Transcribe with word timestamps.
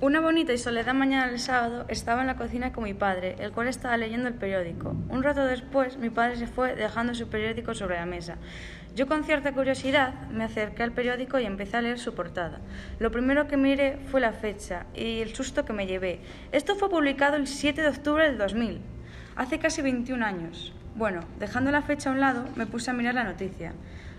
bonita 0.00 0.52
y 0.52 0.58
soledad 0.58 0.94
mañana 0.94 1.28
del 1.28 1.38
sábado 1.38 1.84
estaba 1.88 2.22
en 2.22 2.26
la 2.26 2.36
cocina 2.36 2.72
con 2.72 2.84
mi 2.84 2.94
padre, 2.94 3.36
el 3.38 3.52
cual 3.52 3.68
estaba 3.68 3.96
leyendo 3.96 4.28
el 4.28 4.34
periódico. 4.34 4.96
Un 5.08 5.22
rato 5.22 5.44
después, 5.44 5.98
mi 5.98 6.08
padre 6.08 6.36
se 6.36 6.46
fue 6.46 6.74
dejando 6.74 7.14
su 7.14 7.28
periódico 7.28 7.74
sobre 7.74 7.96
la 7.96 8.06
mesa. 8.06 8.36
Yo 8.96 9.06
con 9.06 9.24
cierta 9.24 9.52
curiosidad 9.52 10.28
me 10.30 10.44
acerqué 10.44 10.82
al 10.82 10.92
periódico 10.92 11.38
y 11.38 11.44
empecé 11.44 11.76
a 11.76 11.82
leer 11.82 11.98
su 11.98 12.14
portada. 12.14 12.60
Lo 12.98 13.10
primero 13.10 13.46
que 13.46 13.56
miré 13.56 13.98
fue 14.10 14.20
la 14.20 14.32
fecha 14.32 14.86
y 14.94 15.20
el 15.20 15.34
susto 15.34 15.64
que 15.64 15.72
me 15.72 15.86
llevé. 15.86 16.20
Esto 16.50 16.74
fue 16.76 16.90
publicado 16.90 17.36
el 17.36 17.46
7 17.46 17.82
de 17.82 17.88
octubre 17.88 18.24
del 18.24 18.38
2000, 18.38 18.80
hace 19.36 19.58
casi 19.58 19.82
21 19.82 20.24
años. 20.24 20.72
Bueno, 20.96 21.20
dejando 21.38 21.70
la 21.70 21.82
fecha 21.82 22.10
a 22.10 22.12
un 22.12 22.20
lado, 22.20 22.46
me 22.56 22.66
puse 22.66 22.90
a 22.90 22.94
mirar 22.94 23.14
la 23.14 23.24
noticia. 23.24 23.74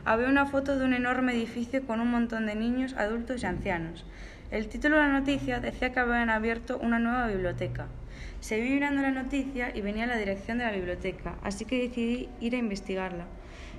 Había 0.05 0.29
una 0.29 0.45
foto 0.45 0.77
de 0.77 0.85
un 0.85 0.93
enorme 0.93 1.33
edificio 1.33 1.85
con 1.85 1.99
un 1.99 2.09
montón 2.09 2.45
de 2.45 2.55
niños, 2.55 2.93
adultos 2.93 3.43
y 3.43 3.45
ancianos. 3.45 4.05
El 4.51 4.67
título 4.67 4.97
de 4.97 5.03
la 5.03 5.19
noticia 5.19 5.61
decía 5.61 5.93
que 5.93 6.01
habían 6.01 6.29
abierto 6.29 6.77
una 6.77 6.99
nueva 6.99 7.27
biblioteca. 7.27 7.87
Seguí 8.41 8.69
mirando 8.69 9.01
la 9.01 9.11
noticia 9.11 9.71
y 9.73 9.79
venía 9.79 10.05
la 10.07 10.17
dirección 10.17 10.57
de 10.57 10.65
la 10.65 10.71
biblioteca, 10.71 11.37
así 11.41 11.63
que 11.63 11.79
decidí 11.79 12.27
ir 12.41 12.55
a 12.55 12.57
investigarla. 12.57 13.27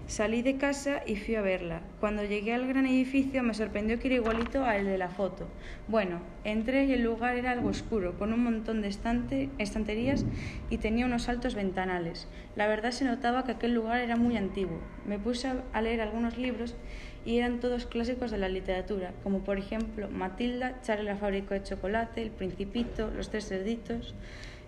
Salí 0.06 0.40
de 0.40 0.56
casa 0.56 1.02
y 1.06 1.16
fui 1.16 1.34
a 1.34 1.42
verla. 1.42 1.82
Cuando 2.00 2.24
llegué 2.24 2.54
al 2.54 2.66
gran 2.66 2.86
edificio 2.86 3.42
me 3.42 3.52
sorprendió 3.52 4.00
que 4.00 4.08
era 4.08 4.16
igualito 4.16 4.64
al 4.64 4.86
de 4.86 4.96
la 4.96 5.10
foto. 5.10 5.46
Bueno, 5.88 6.20
entré 6.42 6.86
y 6.86 6.92
el 6.92 7.02
lugar 7.02 7.36
era 7.36 7.50
algo 7.50 7.68
oscuro, 7.68 8.18
con 8.18 8.32
un 8.32 8.42
montón 8.42 8.80
de 8.80 8.88
estanterías 8.88 10.24
y 10.70 10.78
tenía 10.78 11.04
unos 11.04 11.28
altos 11.28 11.54
ventanales. 11.54 12.28
La 12.56 12.66
verdad 12.66 12.92
se 12.92 13.04
notaba 13.04 13.44
que 13.44 13.52
aquel 13.52 13.74
lugar 13.74 14.00
era 14.00 14.16
muy 14.16 14.38
antiguo. 14.38 14.80
Me 15.06 15.18
puse 15.18 15.52
a 15.72 15.82
leer 15.82 16.00
algunos 16.00 16.38
libros 16.38 16.76
y 17.24 17.38
eran 17.38 17.60
todos 17.60 17.86
clásicos 17.86 18.30
de 18.30 18.38
la 18.38 18.48
literatura, 18.48 19.12
como 19.22 19.40
por 19.40 19.58
ejemplo 19.58 20.08
Matilda, 20.10 20.80
Charlie 20.82 21.04
la 21.04 21.16
fábrica 21.16 21.54
de 21.54 21.62
chocolate, 21.62 22.22
El 22.22 22.30
Principito, 22.30 23.10
Los 23.10 23.30
Tres 23.30 23.48
Cerditos. 23.48 24.14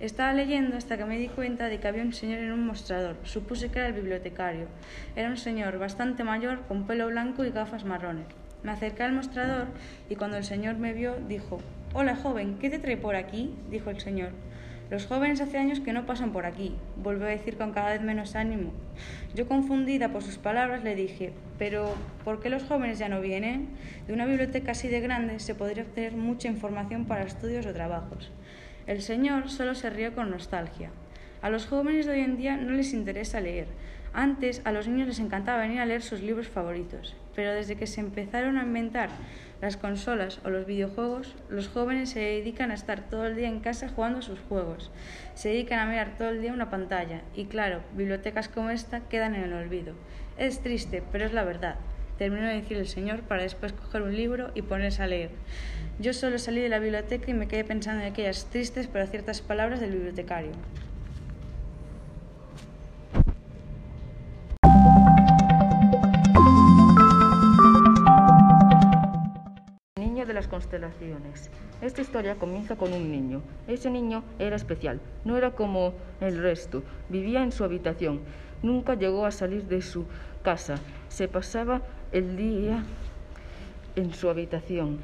Estaba 0.01 0.33
leyendo 0.33 0.77
hasta 0.77 0.97
que 0.97 1.05
me 1.05 1.19
di 1.19 1.29
cuenta 1.29 1.67
de 1.67 1.79
que 1.79 1.89
había 1.89 2.03
un 2.03 2.13
señor 2.13 2.41
en 2.41 2.53
un 2.53 2.67
mostrador. 2.67 3.17
Supuse 3.25 3.71
que 3.71 3.79
era 3.79 3.89
el 3.89 3.95
bibliotecario. 3.95 4.67
Era 5.17 5.29
un 5.29 5.37
señor 5.37 5.79
bastante 5.79 6.25
mayor, 6.25 6.63
con 6.67 6.87
pelo 6.87 7.07
blanco 7.09 7.45
y 7.45 7.51
gafas 7.51 7.85
marrones. 7.85 8.27
Me 8.63 8.73
acerqué 8.73 9.03
al 9.03 9.13
mostrador 9.13 9.67
y 10.09 10.17
cuando 10.17 10.37
el 10.37 10.45
señor 10.45 10.77
me 10.77 10.93
vio, 10.93 11.17
dijo, 11.29 11.61
Hola 11.93 12.17
joven, 12.17 12.59
¿qué 12.59 12.71
te 12.71 12.79
trae 12.79 12.97
por 12.97 13.15
aquí? 13.15 13.55
dijo 13.71 13.91
el 13.91 14.01
señor. 14.01 14.31
Los 14.95 15.07
jóvenes 15.07 15.41
hace 15.41 15.59
años 15.59 15.81
que 15.81 15.93
no 15.93 16.07
pasan 16.07 16.31
por 16.31 16.47
aquí, 16.47 16.73
volvió 16.95 17.27
a 17.27 17.31
decir 17.31 17.57
con 17.57 17.73
cada 17.73 17.91
vez 17.91 18.01
menos 18.01 18.37
ánimo. 18.37 18.71
Yo, 19.35 19.49
confundida 19.49 20.11
por 20.13 20.23
sus 20.23 20.39
palabras, 20.39 20.85
le 20.85 20.95
dije, 20.95 21.33
pero 21.59 21.97
¿por 22.23 22.39
qué 22.39 22.49
los 22.49 22.63
jóvenes 22.63 23.01
ya 23.01 23.09
no 23.09 23.21
vienen? 23.21 23.71
De 24.07 24.13
una 24.13 24.25
biblioteca 24.25 24.71
así 24.71 24.87
de 24.87 25.01
grande 25.01 25.41
se 25.41 25.57
podría 25.57 25.83
obtener 25.83 26.13
mucha 26.13 26.47
información 26.47 27.07
para 27.07 27.25
estudios 27.25 27.67
o 27.67 27.73
trabajos. 27.73 28.31
El 28.87 29.03
señor 29.03 29.51
solo 29.51 29.75
se 29.75 29.91
rió 29.91 30.15
con 30.15 30.31
nostalgia. 30.31 30.91
A 31.43 31.51
los 31.51 31.67
jóvenes 31.67 32.07
de 32.07 32.13
hoy 32.13 32.21
en 32.21 32.37
día 32.37 32.57
no 32.57 32.71
les 32.71 32.93
interesa 32.93 33.41
leer. 33.41 33.67
Antes 34.13 34.63
a 34.65 34.71
los 34.71 34.87
niños 34.87 35.09
les 35.09 35.19
encantaba 35.19 35.59
venir 35.59 35.81
a 35.81 35.87
leer 35.87 36.03
sus 36.03 36.23
libros 36.23 36.47
favoritos, 36.47 37.17
pero 37.35 37.53
desde 37.53 37.77
que 37.77 37.87
se 37.87 38.01
empezaron 38.01 38.59
a 38.59 38.63
inventar 38.63 39.11
las 39.61 39.77
consolas 39.77 40.41
o 40.45 40.51
los 40.51 40.67
videojuegos, 40.67 41.35
los 41.49 41.69
jóvenes 41.69 42.11
se 42.11 42.21
dedican 42.21 42.71
a 42.71 42.75
estar 42.75 43.09
todo 43.09 43.27
el 43.27 43.37
día 43.37 43.49
en 43.49 43.61
casa 43.61 43.89
jugando 43.89 44.19
a 44.19 44.23
sus 44.23 44.41
juegos. 44.41 44.91
Se 45.35 45.49
dedican 45.49 45.79
a 45.79 45.87
mirar 45.87 46.17
todo 46.17 46.29
el 46.31 46.43
día 46.43 46.53
una 46.53 46.71
pantalla 46.71 47.23
y 47.35 47.47
claro, 47.47 47.83
bibliotecas 47.97 48.49
como 48.49 48.71
esta 48.71 49.01
quedan 49.09 49.35
en 49.35 49.45
el 49.45 49.53
olvido. 49.53 49.95
Es 50.39 50.61
triste, 50.61 51.03
pero 51.13 51.25
es 51.25 51.33
la 51.33 51.45
verdad 51.45 51.77
terminó 52.19 52.47
de 52.47 52.55
decir 52.55 52.77
el 52.77 52.89
señor 52.89 53.23
para 53.23 53.43
después 53.43 53.73
coger 53.73 54.03
un 54.03 54.15
libro 54.15 54.51
y 54.55 54.63
ponerse 54.63 55.03
a 55.03 55.07
leer. 55.07 55.31
Yo 55.99 56.13
solo 56.13 56.39
salí 56.39 56.61
de 56.61 56.69
la 56.69 56.79
biblioteca 56.79 57.31
y 57.31 57.35
me 57.35 57.49
quedé 57.49 57.65
pensando 57.65 58.03
en 58.03 58.13
aquellas 58.13 58.47
tristes 58.47 58.89
pero 58.93 59.07
ciertas 59.07 59.41
palabras 59.41 59.81
del 59.81 59.93
bibliotecario. 59.93 60.53
Constelaciones. 70.55 71.51
Esta 71.83 72.01
historia 72.01 72.37
comienza 72.37 72.77
con 72.77 72.93
un 72.93 73.11
niño. 73.11 73.43
Ese 73.67 73.91
niño 73.91 74.23
era 74.39 74.55
especial, 74.55 75.01
no 75.25 75.37
era 75.37 75.51
como 75.51 75.95
el 76.21 76.39
resto. 76.39 76.85
Vivía 77.09 77.43
en 77.43 77.51
su 77.51 77.65
habitación, 77.65 78.21
nunca 78.63 78.95
llegó 78.95 79.27
a 79.27 79.33
salir 79.33 79.65
de 79.65 79.83
su 79.83 80.05
casa. 80.45 80.77
Se 81.09 81.27
pasaba 81.27 81.83
el 82.13 82.37
día 82.37 82.85
en 83.97 84.15
su 84.15 84.31
habitación. 84.31 85.01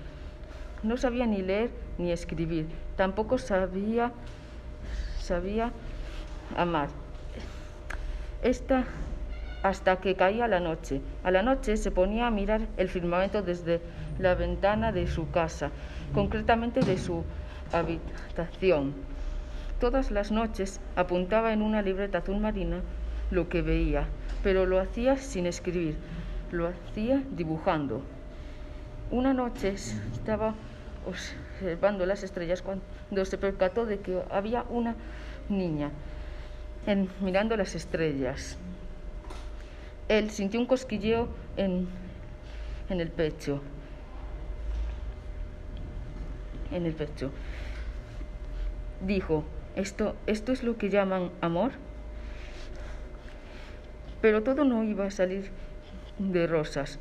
No 0.85 0.97
sabía 0.97 1.27
ni 1.27 1.43
leer 1.43 1.71
ni 1.99 2.13
escribir, 2.13 2.69
tampoco 2.97 3.37
sabía, 3.37 4.13
sabía 5.19 5.73
amar. 6.57 6.91
Esta 8.41 8.85
hasta 9.65 9.97
que 9.97 10.15
caía 10.15 10.47
la 10.47 10.61
noche. 10.61 11.01
A 11.25 11.33
la 11.33 11.43
noche 11.43 11.77
se 11.77 11.91
ponía 11.91 12.29
a 12.29 12.31
mirar 12.31 12.63
el 12.77 12.89
firmamento 12.89 13.43
desde 13.43 13.81
la 14.21 14.35
ventana 14.35 14.93
de 14.93 15.07
su 15.07 15.31
casa, 15.31 15.71
concretamente 16.15 16.81
de 16.81 16.99
su 16.99 17.25
habitación. 17.73 18.95
Todas 19.81 20.11
las 20.11 20.31
noches 20.31 20.81
apuntaba 20.95 21.53
en 21.53 21.63
una 21.63 21.83
libreta 21.83 22.19
azul 22.19 22.39
marina 22.39 22.81
lo 23.31 23.49
que 23.49 23.63
veía, 23.63 24.07
pero 24.43 24.67
lo 24.67 24.79
hacía 24.79 25.17
sin 25.17 25.47
escribir, 25.47 25.97
lo 26.53 26.69
hacía 26.69 27.23
dibujando. 27.31 28.03
Una 29.11 29.33
noche 29.33 29.71
estaba 29.71 30.55
observando 31.07 32.05
las 32.05 32.23
estrellas 32.23 32.63
cuando 32.63 33.25
se 33.25 33.39
percató 33.39 33.87
de 33.87 34.01
que 34.01 34.21
había 34.31 34.65
una 34.69 34.95
niña 35.49 35.91
mirando 37.21 37.57
las 37.57 37.75
estrellas. 37.75 38.57
Él 40.09 40.31
sintió 40.31 40.61
un 40.61 40.67
cosquilleo 40.67 41.29
en, 41.57 41.89
en 42.89 43.01
el 43.01 43.11
pecho. 43.11 43.63
En 46.71 46.87
el 46.87 46.95
pecho. 46.95 47.31
Dijo, 49.07 49.45
¿esto, 49.77 50.15
¿esto 50.27 50.53
es 50.53 50.63
lo 50.63 50.77
que 50.77 50.91
llaman 50.91 51.31
amor? 51.41 51.73
Pero 54.21 54.43
todo 54.43 54.65
no 54.65 54.85
iba 54.85 55.07
a 55.07 55.11
salir 55.11 55.51
de 56.19 56.47
rosas. 56.47 56.99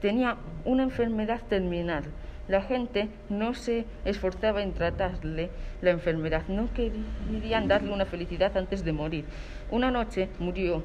Tenía 0.00 0.36
una 0.64 0.84
enfermedad 0.84 1.42
terminal. 1.48 2.04
La 2.48 2.62
gente 2.62 3.08
no 3.28 3.54
se 3.54 3.86
esforzaba 4.04 4.62
en 4.62 4.72
tratarle 4.72 5.50
la 5.82 5.90
enfermedad, 5.90 6.44
no 6.46 6.68
querían 6.72 7.66
darle 7.66 7.92
una 7.92 8.04
felicidad 8.04 8.56
antes 8.56 8.84
de 8.84 8.92
morir. 8.92 9.24
Una 9.70 9.90
noche 9.90 10.28
murió. 10.38 10.84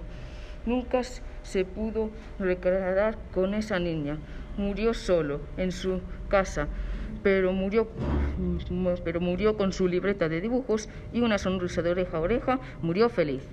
Nunca 0.66 1.02
se 1.04 1.66
pudo 1.66 2.10
recrear 2.40 3.18
con 3.32 3.54
esa 3.54 3.78
niña. 3.78 4.18
Murió 4.58 4.96
solo, 4.96 5.42
en 5.58 5.72
su 5.72 6.02
casa, 6.30 6.68
pero 7.24 7.54
murió, 7.54 7.88
pero 9.04 9.20
murió 9.20 9.58
con 9.58 9.74
su 9.74 9.88
libreta 9.88 10.30
de 10.30 10.42
dibujos 10.42 10.90
y 11.14 11.22
una 11.22 11.38
sonrisa 11.38 11.82
de 11.82 11.92
oreja 11.92 12.18
a 12.18 12.22
oreja. 12.22 12.60
Murió 12.82 13.10
feliz. 13.10 13.44